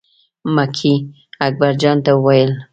[0.55, 0.95] مکۍ
[1.45, 2.51] اکبر جان ته وویل.